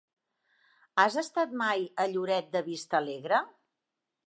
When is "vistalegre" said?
2.71-3.45